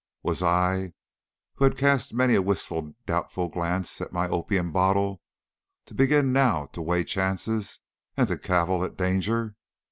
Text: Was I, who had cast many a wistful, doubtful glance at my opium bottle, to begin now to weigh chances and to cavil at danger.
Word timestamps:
Was 0.23 0.41
I, 0.41 0.93
who 1.57 1.63
had 1.65 1.77
cast 1.77 2.11
many 2.11 2.33
a 2.33 2.41
wistful, 2.41 2.95
doubtful 3.05 3.49
glance 3.49 4.01
at 4.01 4.11
my 4.11 4.27
opium 4.27 4.71
bottle, 4.71 5.21
to 5.85 5.93
begin 5.93 6.33
now 6.33 6.65
to 6.73 6.81
weigh 6.81 7.03
chances 7.03 7.81
and 8.17 8.27
to 8.27 8.39
cavil 8.39 8.83
at 8.83 8.97
danger. 8.97 9.55